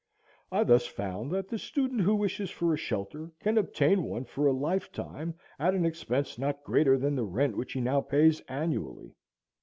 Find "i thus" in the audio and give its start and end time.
0.51-0.87